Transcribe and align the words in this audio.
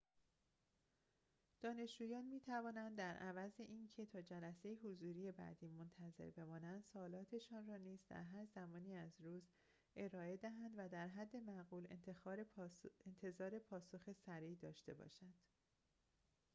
دانشجویان 1.63 2.25
می‌توانند 2.25 2.97
در 2.97 3.13
عوض 3.15 3.51
اینکه 3.57 4.05
تا 4.05 4.21
جلسه 4.21 4.73
حضوری 4.73 5.31
بعدی 5.31 5.67
منتظر 5.67 6.29
بمانند 6.29 6.83
سؤالاتشان 6.93 7.67
را 7.67 7.77
نیز 7.77 7.99
در 8.09 8.23
هر 8.23 8.45
زمانی 8.55 8.95
از 8.95 9.11
روز 9.21 9.43
ارائه 9.95 10.37
دهند 10.37 10.71
و 10.77 10.89
در 10.89 11.07
حد 11.07 11.35
معقول 11.35 11.87
انتظار 13.09 13.59
پاسخ 13.59 14.11
سریع 14.25 14.55
داشته 14.61 14.93
باشند 14.93 15.35